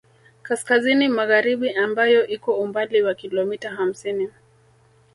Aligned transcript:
Kaskazini 0.45 1.05
magharibi 1.17 1.69
ambayo 1.75 2.27
iko 2.27 2.51
umbali 2.61 2.99
wa 3.05 3.13
kilomita 3.15 3.69
hamsini 3.69 4.29